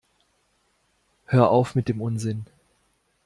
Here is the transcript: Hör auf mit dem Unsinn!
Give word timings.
Hör 1.25 1.51
auf 1.51 1.75
mit 1.75 1.87
dem 1.87 2.01
Unsinn! 2.01 2.47